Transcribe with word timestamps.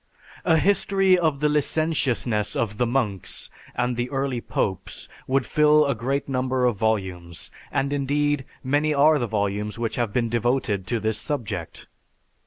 A 0.45 0.57
history 0.57 1.15
of 1.15 1.41
the 1.41 1.47
licentiousness 1.47 2.55
of 2.55 2.79
the 2.79 2.87
monks 2.87 3.51
and 3.75 3.95
the 3.95 4.09
early 4.09 4.41
popes 4.41 5.07
would 5.27 5.45
fill 5.45 5.85
a 5.85 5.93
great 5.93 6.27
number 6.27 6.65
of 6.65 6.75
volumes; 6.77 7.51
and 7.71 7.93
indeed, 7.93 8.43
many 8.63 8.95
are 8.95 9.19
the 9.19 9.27
volumes 9.27 9.77
which 9.77 9.97
have 9.97 10.11
been 10.11 10.27
devoted 10.27 10.87
to 10.87 10.99
this 10.99 11.19
subject. 11.19 11.85